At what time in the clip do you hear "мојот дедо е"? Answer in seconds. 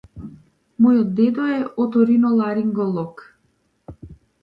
0.85-1.61